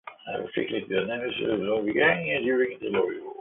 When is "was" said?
0.41-0.49